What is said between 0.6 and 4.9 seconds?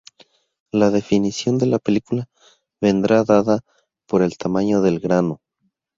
La definición de la película vendrá dada por el tamaño